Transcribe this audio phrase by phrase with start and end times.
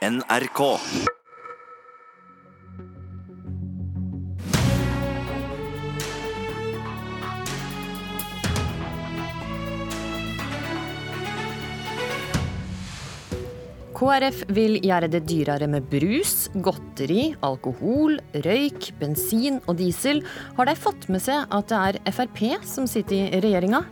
[0.00, 0.80] NRK.
[14.00, 18.14] KrF vil gjøre det dyrere med brus, godteri, alkohol,
[18.46, 20.22] røyk, bensin og diesel.
[20.56, 23.82] Har de fått med seg at det er Frp som sitter i regjeringa?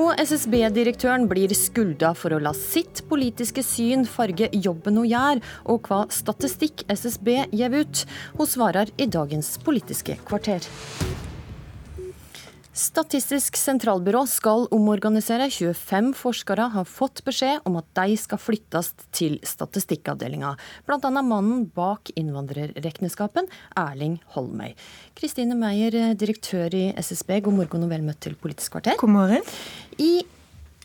[0.00, 5.90] Og SSB-direktøren blir skulda for å la sitt politiske syn farge jobben hun gjør, og
[5.90, 8.06] hva statistikk SSB gjev ut.
[8.40, 10.64] Hun svarer i dagens Politiske kvarter.
[12.72, 15.50] Statistisk sentralbyrå skal omorganisere.
[15.52, 20.54] 25 forskere har fått beskjed om at de skal flyttes til statistikkavdelinga.
[20.88, 21.10] Bl.a.
[21.20, 24.72] mannen bak innvandrerregnskapen, Erling Holmøy.
[25.20, 28.96] Kristine Meyer, direktør i SSB, god morgen og vel møtt til Politisk kvarter.
[29.04, 29.44] God morgen.
[30.00, 30.24] I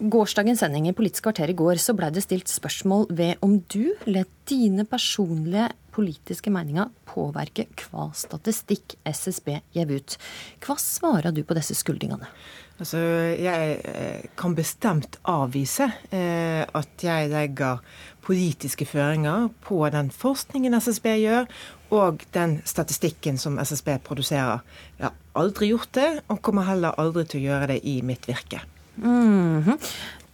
[0.04, 3.94] gårsdagens sending i Politisk kvarter i går så ble det stilt spørsmål ved om du
[4.12, 10.18] let dine personlige politiske meninger påvirke hva statistikk SSB gjev ut.
[10.62, 12.30] Hva svarer du på disse skuldringene?
[12.78, 13.00] Altså,
[13.42, 17.82] jeg eh, kan bestemt avvise eh, at jeg legger
[18.28, 21.48] politiske føringer på den forskningen SSB gjør,
[21.96, 24.62] og den statistikken som SSB produserer.
[25.00, 28.28] Jeg har aldri gjort det, og kommer heller aldri til å gjøre det i mitt
[28.30, 28.62] virke.
[28.98, 29.80] Mm -hmm.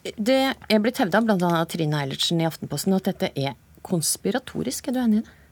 [0.03, 1.61] Det er blitt hevda bl.a.
[1.61, 4.87] av Trine Eilertsen i Aftenposten at dette er konspiratorisk.
[4.87, 5.42] Er du enig i det?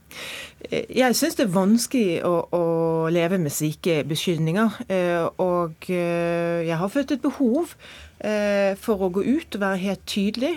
[0.72, 2.64] Jeg syns det er vanskelig å, å,
[3.12, 4.78] leve med slike beskyldninger.
[4.92, 7.74] Eh, og eh, jeg har følt et behov
[8.20, 10.54] eh, for å gå ut og være helt tydelig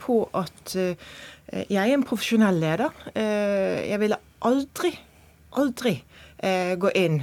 [0.00, 0.76] på at
[1.50, 2.94] jeg er en profesjonell leder.
[3.16, 4.92] Jeg ville aldri,
[5.58, 5.96] aldri
[6.40, 7.18] gå inn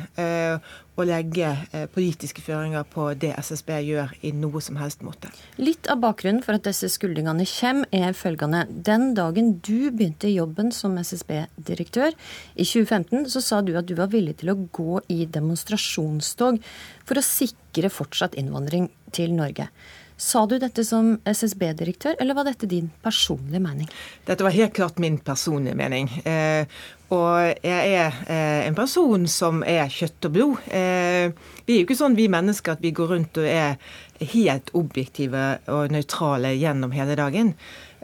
[0.97, 5.29] og legge eh, politiske føringer på det SSB gjør i noe som helst måte.
[5.61, 8.63] Litt av bakgrunnen for at disse skuldringene kommer, er følgende.
[8.69, 12.15] Den dagen du begynte jobben som SSB-direktør
[12.55, 16.59] i 2015, så sa du at du var villig til å gå i demonstrasjonstog
[17.05, 19.69] for å sikre fortsatt innvandring til Norge.
[20.17, 23.89] Sa du dette som SSB-direktør, eller var dette din personlige mening?
[24.25, 26.09] Dette var helt klart min personlige mening.
[26.25, 26.65] Eh,
[27.13, 30.65] og jeg er eh, en person som er kjøtt og blod.
[30.73, 31.29] Eh,
[31.67, 33.77] vi er jo ikke sånn vi mennesker at vi går rundt og er
[34.33, 37.53] helt objektive og nøytrale gjennom hele dagen.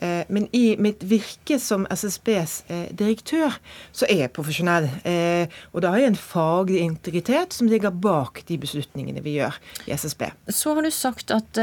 [0.03, 3.55] Eh, men i mitt virke som SSBs eh, direktør,
[3.95, 4.89] så er jeg profesjonell.
[5.07, 9.55] Eh, og da har jeg en faglig integritet som ligger bak de beslutningene vi gjør
[9.87, 10.27] i SSB.
[10.51, 11.59] Så har du sagt at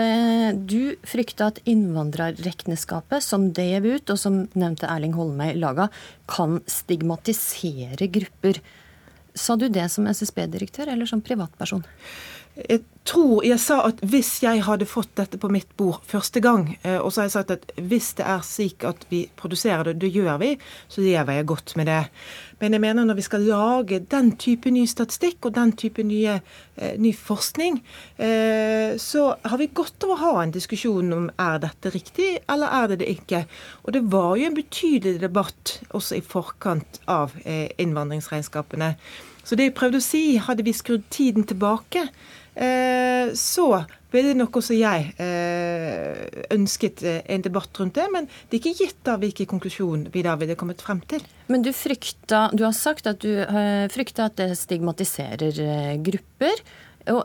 [0.71, 5.91] du frykter at innvandrerregnskapet, som det er ut, og som nevnte Erling Holmøy laga,
[6.31, 8.63] kan stigmatisere grupper.
[9.37, 11.85] Sa du det som SSB-direktør eller som privatperson?
[12.57, 16.67] Jeg tror jeg sa at hvis jeg hadde fått dette på mitt bord første gang,
[16.83, 20.01] eh, og så har jeg sagt at hvis det er slik at vi produserer det,
[20.03, 20.51] det gjør vi,
[20.91, 22.03] så lever jeg godt med det.
[22.61, 26.41] Men jeg mener når vi skal lage den type ny statistikk og den type nye,
[26.77, 27.81] eh, ny forskning,
[28.19, 32.69] eh, så har vi godt av å ha en diskusjon om er dette riktig, eller
[32.83, 33.47] er det det ikke.
[33.85, 38.95] Og det var jo en betydelig debatt også i forkant av eh, innvandringsregnskapene.
[39.45, 42.11] Så det jeg prøvde å si, hadde vi skrudd tiden tilbake,
[42.55, 43.31] Eh,
[44.11, 48.09] ble det noe som jeg eh, ønsket eh, en debatt rundt det.
[48.11, 51.23] Men det er ikke gitt av hvilken konklusjon vi da ville kommet frem til.
[51.53, 53.43] Men du frykta, du har sagt at du
[53.95, 56.65] frykter at det stigmatiserer grupper.
[57.09, 57.25] Og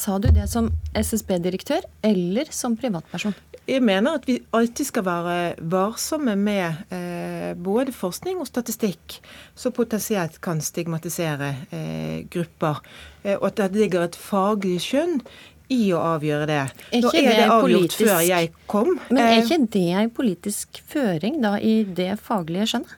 [0.00, 3.34] Sa du det som SSB-direktør eller som privatperson?
[3.68, 5.34] Jeg mener at vi alltid skal være
[5.70, 9.20] varsomme med eh, både forskning og statistikk
[9.54, 12.80] som potensielt kan stigmatisere eh, grupper.
[13.22, 15.20] Eh, og at det ligger et faglig skjønn
[15.70, 16.62] i å avgjøre det.
[16.98, 18.96] Nå er det, det avgjort politisk, før jeg kom.
[19.10, 22.96] Men er eh, ikke det en politisk føring da i det faglige skjønnet?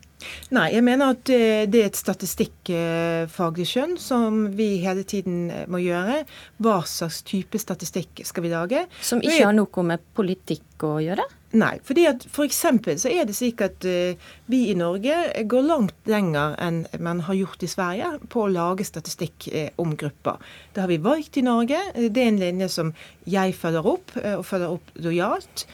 [0.52, 6.22] Nei, jeg mener at det er et statistikkfaglig skjønn som vi hele tiden må gjøre.
[6.62, 8.84] Hva slags type statistikk skal vi lage?
[9.00, 11.24] Som ikke har noe med politikk å gjøre?
[11.52, 11.74] Nei.
[11.84, 14.16] fordi at for så er det slik at uh,
[14.48, 18.86] vi i Norge går langt lenger enn man har gjort i Sverige på å lage
[18.88, 20.40] statistikk uh, om grupper.
[20.72, 21.78] Det har vi valgt i Norge.
[21.92, 22.94] Det er en linje som
[23.28, 25.66] jeg følger opp, uh, og følger opp lojalt.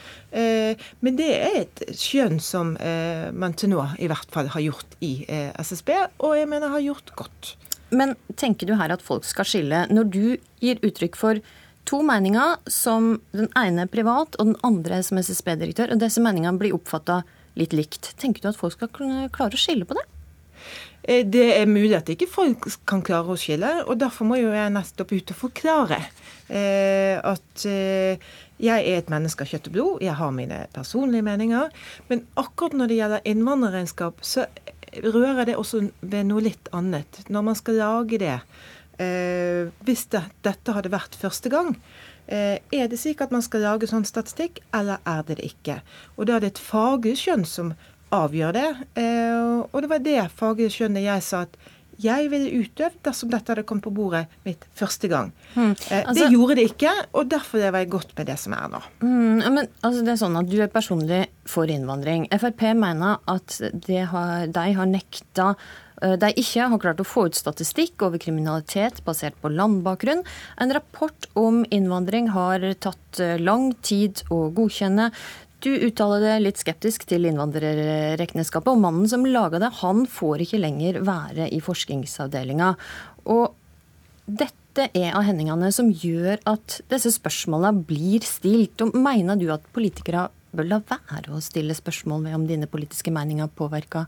[1.00, 5.25] men det er et skjønn som man til nå i hvert fall har gjort i
[5.56, 5.88] SSB,
[6.21, 7.55] og jeg mener har gjort godt.
[7.88, 9.87] Men tenker du her at folk skal skille?
[9.88, 11.41] Når du gir uttrykk for
[11.88, 16.61] to meninger som den ene er privat og den andre som SSB-direktør, og disse meningene
[16.61, 17.23] blir oppfatta
[17.58, 18.12] litt likt.
[18.20, 20.05] Tenker du at folk skal klare å skille på det?
[21.08, 24.52] Eh, det er mulig at ikke folk kan klare å skille, og derfor må jo
[24.52, 26.02] jeg nettopp ut og forklare
[26.52, 31.25] eh, at eh, jeg er et menneske av kjøtt og blod, jeg har mine personlige
[31.25, 31.70] meninger.
[32.11, 34.49] Men akkurat når det gjelder innvandrerregnskap, så
[35.05, 37.23] rører det også ved noe litt annet.
[37.31, 38.34] Når man skal lage det,
[39.03, 41.75] eh, hvis det, dette hadde vært første gang,
[42.27, 45.81] eh, er det slik at man skal lage sånn statistikk, eller er det det ikke?
[46.17, 47.75] Og da er det et faglig skjønn som
[48.15, 48.69] avgjør det.
[49.00, 51.59] Eh, og det var det faglige skjønnet jeg sa at
[51.99, 55.33] jeg ville utøvd dersom dette hadde kommet på bordet mitt første gang.
[55.56, 55.73] Mm.
[55.75, 58.83] Altså, det gjorde det ikke, og derfor lever jeg godt med det som er nå.
[59.03, 62.29] Mm, men altså, det er sånn at Du er personlig for innvandring.
[62.31, 63.59] Frp mener at
[63.89, 65.51] de har, de har nekta
[66.21, 70.23] de ikke har klart å få ut statistikk over kriminalitet basert på landbakgrunn.
[70.62, 75.11] En rapport om innvandring har tatt eh, lang tid å godkjenne.
[75.65, 80.62] Du uttaler deg litt skeptisk til innvandrerregnskapet, og mannen som laga det, han får ikke
[80.62, 82.75] lenger være i forskningsavdelinga.
[83.35, 83.56] Og
[84.29, 88.79] dette er av hendelsene som gjør at disse spørsmålene blir stilt.
[88.85, 93.12] Og mener du at politikere bør la være å stille spørsmål ved om dine politiske
[93.15, 94.06] meninger påvirker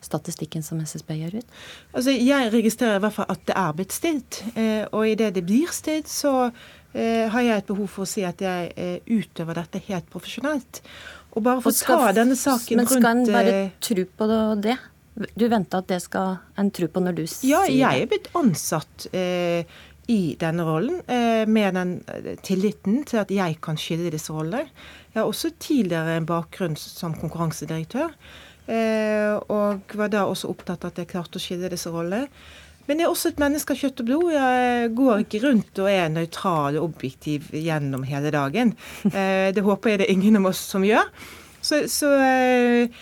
[0.00, 1.56] statistikken som SSB gjør ut?
[1.92, 4.42] Altså, jeg registrerer i hvert fall at det er blitt stilt.
[4.54, 6.52] Eh, og idet det blir stilt, så
[6.90, 10.80] Eh, har jeg et behov for å si at jeg eh, utøver dette helt profesjonelt.
[11.36, 14.28] Og bare for å ta denne saken rundt Men skal en bare tro på
[14.64, 14.74] det?
[15.38, 17.76] Du venter at det skal en tro på når du sier det?
[17.76, 19.78] Ja, jeg er blitt ansatt eh,
[20.10, 21.92] i denne rollen eh, med den
[22.42, 24.66] tilliten til at jeg kan skille disse rollene.
[25.12, 28.14] Jeg har også tidligere en bakgrunn som konkurransedirektør.
[28.70, 32.28] Eh, og var da også opptatt av at jeg klarte å skille disse rollene.
[32.90, 34.32] Men jeg er også et menneske av kjøtt og blod.
[34.34, 38.74] Jeg går ikke rundt og er nøytral og objektiv gjennom hele dagen.
[39.10, 41.06] Eh, det håper jeg det er ingen av oss som gjør.
[41.62, 43.00] Så, så eh,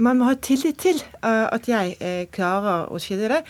[0.00, 3.42] man må ha tillit til eh, at jeg klarer å skille det.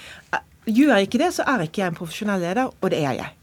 [0.69, 3.35] Gjør jeg ikke det, så er ikke jeg en profesjonell leder, og det er jeg.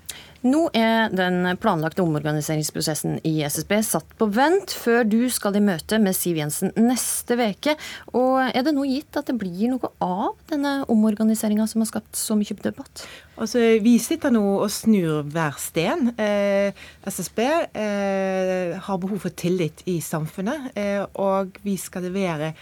[0.45, 5.97] Nå er den planlagte omorganiseringsprosessen i SSB satt på vent før du skal i møte
[6.01, 7.73] med Siv Jensen neste veke.
[8.13, 12.19] Og er det nå gitt at det blir noe av denne omorganiseringa som har skapt
[12.19, 13.07] så mye debatt?
[13.41, 16.13] Altså, Vi sitter nå og snur hver sten.
[16.13, 16.77] Eh,
[17.09, 22.53] SSB eh, har behov for tillit i samfunnet, eh, og vi skal levere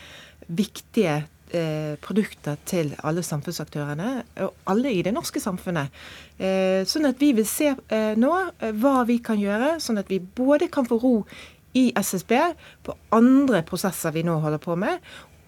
[0.48, 1.20] viktige
[1.56, 4.12] eh, produkter til alle samfunnsaktørene,
[4.46, 5.94] og alle i det norske samfunnet.
[6.38, 10.12] Eh, sånn at vi vil se eh, nå eh, hva vi kan gjøre, sånn at
[10.12, 11.18] vi både kan få ro
[11.74, 12.34] i SSB
[12.86, 15.00] på andre prosesser vi nå holder på med,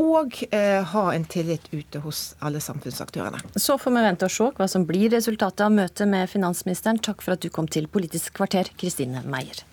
[0.02, 3.40] og eh, ha en tillit ute hos alle samfunnsaktørene.
[3.56, 7.00] Så får vi vente og se hva som blir resultatet av møtet med finansministeren.
[7.00, 9.63] Takk for at du kom til Politisk kvarter, Kristine Meier.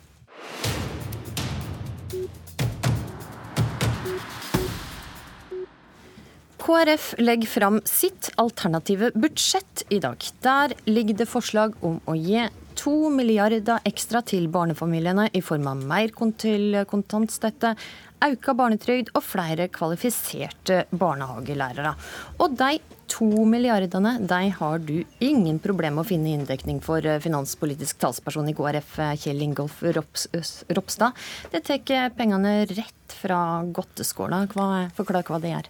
[6.63, 10.23] KrF legger fram sitt alternative budsjett i dag.
[10.41, 12.45] Der ligger det forslag om å gi
[12.79, 17.75] to milliarder ekstra til barnefamiliene i form av mer til kontantstøtte,
[18.23, 21.97] økt barnetrygd og flere kvalifiserte barnehagelærere.
[22.39, 22.79] Og de
[23.11, 28.49] to milliardene de har du ingen problem med å finne inndekning for, eh, finanspolitisk talsperson
[28.49, 31.13] i KrF Kjell Ingolf Ropstad.
[31.51, 34.47] Det tar pengene rett fra godteskåla.
[34.95, 35.67] Forklar hva det er.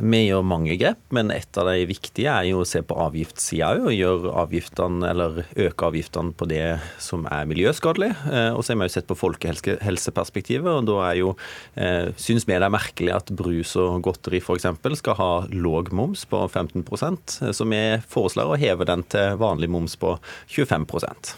[0.00, 3.74] Vi gjør mange grep, men et av de viktige er jo å se på avgiftssida
[3.76, 8.10] òg, og gjøre avgiftene, eller øke avgiftene på det som er miljøskadelig.
[8.30, 11.34] Eh, og så har vi jo sett på folkehelseperspektivet, og da er jo,
[11.76, 14.66] eh, syns vi det er merkelig at brus og godteri f.eks.
[15.00, 19.96] skal ha låg moms på 15% så vi foreslår å heve den til vanlig moms
[20.00, 20.14] på
[20.48, 20.86] 25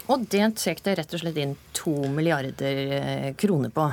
[0.08, 3.90] Og det tar det rett og slett inn to milliarder eh, kroner på.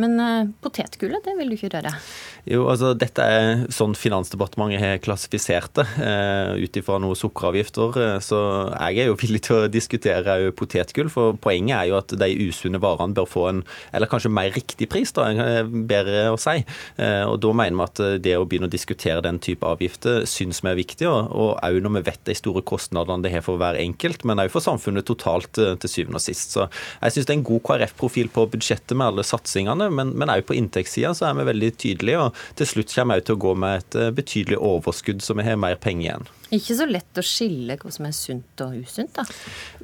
[0.00, 1.92] Men uh, potetgullet, det vil du ikke røre?
[2.50, 7.94] Jo, altså dette er sånn Finansdepartementet har klassifisert det, uh, ut ifra noen sukkeravgifter.
[7.94, 8.40] Uh, så
[8.72, 12.80] jeg er jo villig til å diskutere potetgull, for poenget er jo at de usunne
[12.82, 13.62] varene bør få en,
[13.94, 15.28] eller kanskje mer riktig pris, da,
[15.64, 16.56] bedre å si.
[16.98, 20.64] Uh, og da mener vi at det å begynne å diskutere den type avgifter syns
[20.64, 23.78] vi er viktig, og òg når vi vet de store kostnadene det har for hver
[23.78, 26.58] enkelt, men òg for samfunnet totalt til syvende og sist.
[26.58, 30.32] Så jeg syns det er en god KrF-profil på budsjettet med alle satsingene kostnadene, men
[30.32, 32.20] òg på inntektssida er vi veldig tydelige.
[32.20, 35.44] og Til slutt kommer vi til å gå med et eh, betydelig overskudd, så vi
[35.44, 36.28] har mer penger igjen.
[36.52, 39.24] Ikke så lett å skille hva som er sunt og usunt, da?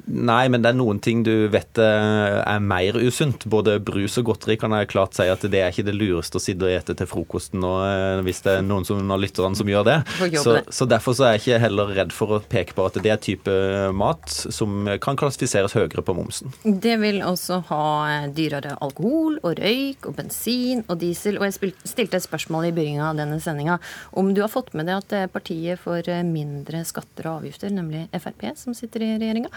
[0.05, 3.47] Nei, men det er noen ting du vet eh, er mer usunt.
[3.49, 6.43] Både brus og godteri kan jeg klart si at det er ikke det lureste å
[6.43, 9.71] sitte og ete til frokosten nå, eh, hvis det er noen som, av lytterne som
[9.71, 9.97] gjør det.
[10.37, 13.13] Så, så, derfor så er jeg ikke heller redd for å peke på at det
[13.13, 13.57] er type
[13.97, 16.53] mat som kan klassifiseres høyere på momsen.
[16.63, 17.83] Det vil også ha
[18.31, 21.41] dyrere alkohol og røyk og bensin og diesel.
[21.41, 23.77] Og jeg stilte et spørsmål i begynnelsen av denne sendinga
[24.19, 28.07] om du har fått med deg at partiet for mindre mindre skatter og avgifter, nemlig
[28.11, 29.51] Frp, som sitter i regjeringa?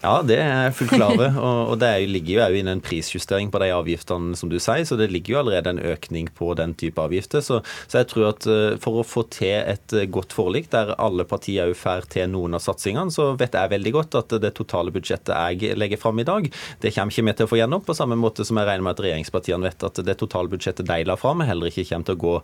[0.00, 1.34] Ja, det er jeg fullt klar over.
[1.44, 4.84] Og det ligger jo òg inne en prisjustering på de avgiftene, som du sier.
[4.88, 7.44] Så det ligger jo allerede en økning på den type avgifter.
[7.44, 10.94] Så, så jeg tror at eh, for å få til et eh, godt forlik, der
[10.96, 14.54] alle partier òg får til noen av satsingene, så vet jeg veldig godt at det
[14.56, 16.48] totale budsjettet jeg legger fram i dag,
[16.80, 17.84] det kommer ikke vi til å få gjennom.
[17.84, 21.00] På samme måte som jeg regner med at regjeringspartiene vet at det totale budsjettet de
[21.04, 22.34] la fram, heller ikke kommer til å gå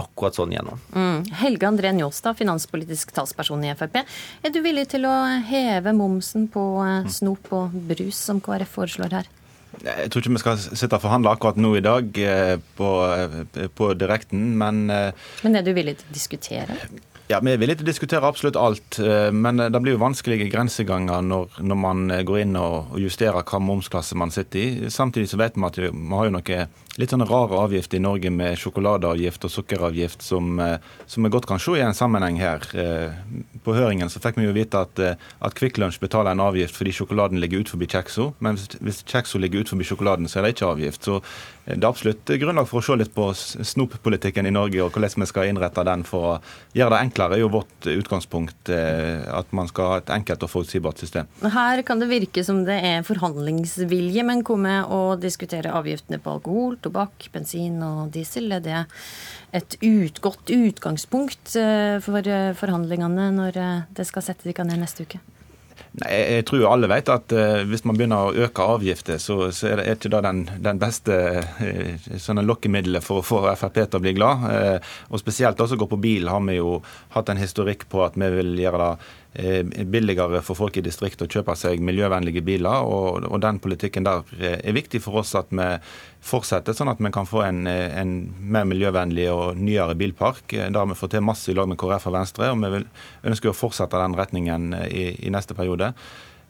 [0.00, 0.80] akkurat sånn gjennom.
[0.94, 1.26] Mm.
[1.42, 4.02] Helge André Njåstad, finanspolitisk talsperson i Frp.
[4.44, 5.14] Er du villig til å
[5.48, 9.32] heve momsen på eh, snop og brus, som KrF foreslår her?
[9.84, 13.66] Jeg tror ikke vi skal sitte og forhandle akkurat nå i dag eh, på, eh,
[13.74, 16.78] på direkten, men Men er du villig til å diskutere?
[17.28, 18.98] Ja, Vi er villige til å diskutere absolutt alt,
[19.32, 24.18] men det blir jo vanskelige grenseganger når, når man går inn og justerer hva momsklasse
[24.20, 24.90] man sitter i.
[24.92, 28.30] Samtidig så vet vi at vi har jo noen litt sånne rare avgifter i Norge
[28.30, 30.78] med sjokoladeavgift og sukkeravgift som, eh,
[31.16, 32.60] vi godt kan se i en sammenheng her.
[32.74, 33.10] Eh,
[33.64, 36.76] på høringen så fikk vi jo vite at, eh, at Kvikk Lunsj betaler en avgift
[36.76, 40.42] fordi sjokoladen ligger ut forbi kjekso, men hvis, hvis kjeksa ligger forbi sjokoladen, så er
[40.42, 41.02] det ikke avgift.
[41.02, 41.22] Så
[41.66, 45.26] det er absolutt grunnlag for å se litt på snoppolitikken i Norge og hvordan vi
[45.26, 46.40] skal innrette den for å
[46.74, 47.38] gjøre det enklere.
[47.38, 51.30] er jo vårt utgangspunkt at man skal ha et enkelt og forutsigbart system.
[51.40, 56.36] Her kan det virke som det er forhandlingsvilje, men hva med å diskutere avgiftene på
[56.36, 58.50] alkohol, tobakk, bensin og diesel.
[58.52, 58.84] Er det
[59.54, 64.82] et ut, godt utgangspunkt eh, for eh, forhandlingene når eh, det skal sette i ned
[64.82, 65.22] neste uke?
[65.94, 69.68] Nei, jeg tror alle vet at uh, hvis man begynner å øke avgifter, så, så
[69.70, 74.02] er det ikke da den, den beste uh, lokkemiddelet for å få Frp til å
[74.02, 74.46] bli glad.
[74.48, 76.80] Uh, og Spesielt også gå på bil har vi jo
[77.14, 81.26] hatt en historikk på at vi vil gjøre det Eh, billigere for folk i distriktet
[81.26, 82.86] å kjøpe seg miljøvennlige biler.
[82.86, 85.66] Og, og, den politikken der er viktig for oss at vi
[86.24, 90.54] fortsetter, sånn at vi kan få en, en mer miljøvennlig og nyere bilpark.
[90.56, 92.86] Eh, der vi får til masse i lag med KrF og Venstre, og vi vil,
[93.30, 95.92] ønsker å fortsette den retningen i, i neste periode.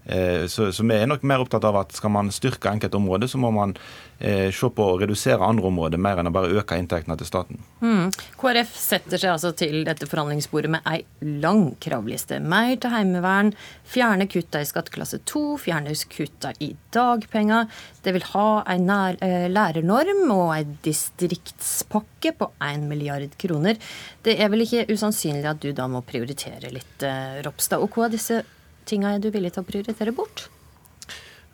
[0.06, 3.30] Eh, så, så, vi er nok mer opptatt av at skal man styrke enkelte områder,
[3.30, 3.73] så må man
[4.18, 7.62] eh, se på å redusere andre områder, mer enn å bare øke inntektene til staten.
[7.80, 8.11] Mm.
[8.40, 11.00] KrF setter seg altså til dette forhandlingsbordet med ei
[11.40, 12.40] lang kravliste.
[12.44, 13.54] Mer til heimevern,
[13.88, 17.70] fjerne kutta i skatteklasse 2, fjerne kutta i dagpenger.
[18.04, 18.80] Det vil ha ei
[19.25, 23.80] eh, lærernorm og ei distriktspakke på 1 milliard kroner.
[24.25, 27.80] Det er vel ikke usannsynlig at du da må prioritere litt, eh, Ropstad.
[27.80, 28.42] Og hva er disse
[28.88, 30.48] tinga er du villig til å prioritere bort?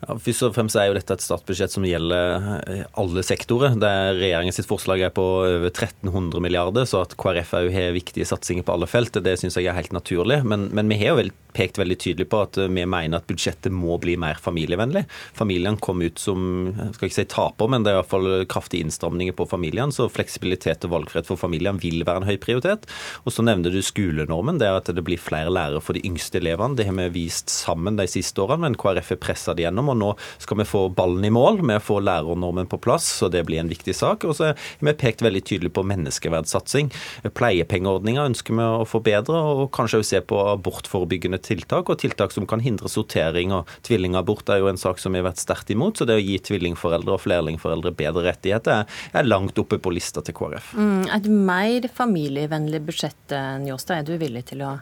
[0.01, 3.75] Ja, først og fremst er jo dette et statsbudsjett som gjelder eh, alle sektorer.
[3.77, 8.65] Der regjeringens forslag er på over 1300 milliarder, så at KrF òg har viktige satsinger
[8.65, 10.41] på alle felt, det syns jeg er helt naturlig.
[10.47, 13.97] Men, men vi har jo pekt veldig tydelig på at vi mener at budsjettet må
[14.01, 15.03] bli mer familievennlig.
[15.37, 18.29] Familiene kom ut som jeg skal ikke si taper, men det er i hvert fall
[18.49, 19.93] kraftige innstramninger på familiene.
[19.93, 22.87] Så fleksibilitet og valgfrihet for familiene vil være en høy prioritet.
[23.25, 24.61] Og så nevner du skolenormen.
[24.61, 26.79] Det er at det blir flere lærere for de yngste elevene.
[26.79, 29.99] Det har vi vist sammen de siste årene, men KrF har pressa det gjennom og
[29.99, 33.43] nå skal vi få ballen i mål med å få lærernormen på plass, så det
[33.47, 34.25] blir en viktig sak.
[34.27, 36.91] Og så har vi pekt veldig tydelig på menneskeverdssatsing.
[37.37, 42.47] Pleiepengeordninga ønsker vi å forbedre, og kanskje også se på abortforebyggende tiltak, og tiltak som
[42.49, 43.53] kan hindre sortering.
[43.55, 46.23] og Tvillingabort er jo en sak som vi har vært sterkt imot, så det å
[46.23, 50.73] gi tvillingforeldre og flerlingforeldre bedre rettigheter er langt oppe på lista til KrF.
[50.77, 54.75] Mm, et mer familievennlig budsjett, Njåstad, er du villig til å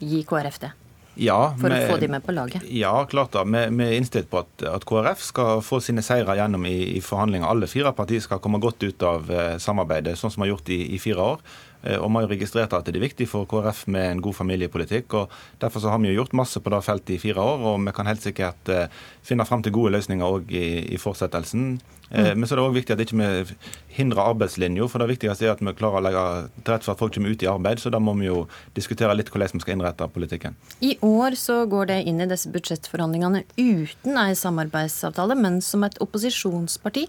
[0.00, 0.74] gi KrF det?
[1.18, 2.64] Ja, for med, å få de med på laget?
[2.70, 3.42] Ja, klart da.
[3.44, 7.02] Vi, vi er innstilt på at, at, KrF skal få sine seire gjennom i, i
[7.04, 7.48] forhandlinger.
[7.50, 10.70] Alle fire partier skal komme godt ut av eh, samarbeidet, sånn som vi har gjort
[10.72, 11.42] i, i fire år.
[11.82, 14.36] Eh, og vi har jo registrert at det er viktig for KrF med en god
[14.36, 15.14] familiepolitikk.
[15.14, 17.80] og Derfor så har vi jo gjort masse på det feltet i fire år, og
[17.86, 18.90] vi kan helt sikkert eh,
[19.22, 21.80] finne fram til gode løsninger òg i, i, fortsettelsen.
[22.10, 22.38] Eh, mm.
[22.38, 24.88] Men så er det òg viktig at ikke vi ikke hindrer arbeidslinja.
[24.90, 26.24] For det viktigste er at vi klarer å legge
[26.60, 27.80] til rette for at folk kommer ut i arbeid.
[27.80, 28.44] Så da må vi jo
[28.76, 30.56] diskutere litt hvordan vi skal innrette politikken.
[30.84, 35.96] I år så går det inn i disse budsjettforhandlingene uten ei samarbeidsavtale, men som et
[36.04, 37.06] opposisjonsparti.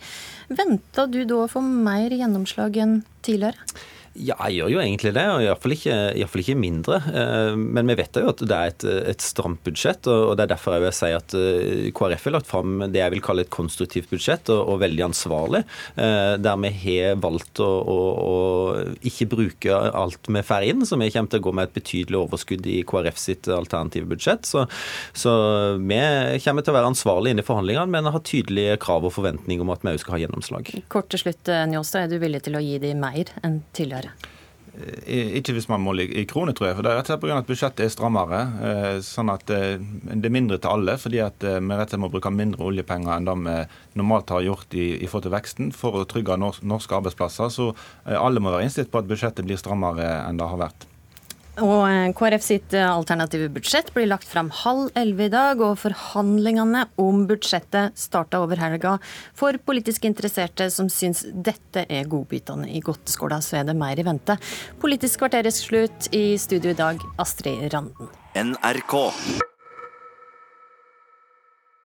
[0.47, 3.57] Venta du da å få mer gjennomslag enn tidligere?
[4.11, 6.97] Ja, jeg gjør jo egentlig det, og iallfall ikke, i fall ikke mindre.
[7.15, 10.51] Eh, men vi vet jo at det er et, et stramt budsjett, og det er
[10.51, 13.53] derfor jeg vil si at eh, KrF har lagt fram det jeg vil kalle et
[13.53, 15.61] konstruktivt budsjett, og, og veldig ansvarlig.
[15.95, 18.33] Eh, der vi har valgt å, å, å,
[19.07, 22.19] ikke bruke alt vi får inn, så vi kommer til å gå med et betydelig
[22.19, 24.43] overskudd i KrF sitt alternative budsjett.
[24.49, 24.65] Så,
[25.15, 25.37] så
[25.79, 26.01] vi
[26.43, 29.71] kommer til å være ansvarlige inne i forhandlingene, men har tydelige krav og forventninger om
[29.71, 30.75] at vi òg skal ha gjennomslag.
[30.91, 34.00] Kort til slutt, Njåstad, er du villig til å gi dem mer enn tidligere?
[34.71, 36.75] Eh, ikke hvis man måler i kroner, tror jeg.
[36.77, 37.37] for Det er rett og slett pga.
[37.37, 38.39] at budsjettet er strammere.
[38.67, 42.03] Eh, sånn at eh, det er mindre til alle, fordi at vi rett og slett
[42.03, 43.57] må bruke mindre oljepenger enn det vi
[43.99, 47.51] normalt har gjort i, i forhold til veksten, for å trygge norske arbeidsplasser.
[47.51, 47.73] Så
[48.05, 50.87] alle må være innstilt på at budsjettet blir strammere enn det har vært.
[51.61, 55.77] Og eh, KrF sitt eh, alternative budsjett blir lagt fram halv elleve i dag, og
[55.81, 58.97] forhandlingene om budsjettet starta over helga.
[59.37, 64.07] For politisk interesserte som syns dette er godbitene i godteskåla, så er det mer i
[64.07, 64.37] vente.
[64.81, 66.09] Politisk kvarter er slutt.
[66.11, 68.11] I studio i dag, Astrid Randen.
[68.35, 69.50] NRK.